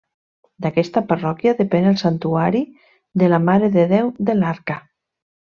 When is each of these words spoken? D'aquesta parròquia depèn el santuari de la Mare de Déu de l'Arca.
D'aquesta 0.65 1.03
parròquia 1.11 1.53
depèn 1.59 1.89
el 1.89 1.99
santuari 2.03 2.63
de 3.25 3.31
la 3.35 3.41
Mare 3.51 3.71
de 3.77 3.85
Déu 3.95 4.11
de 4.31 4.39
l'Arca. 4.41 4.81